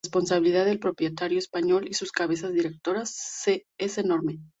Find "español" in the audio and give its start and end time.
1.37-1.87